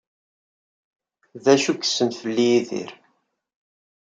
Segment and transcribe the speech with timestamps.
[1.43, 2.91] D acu ay yessen fell-i Yidir?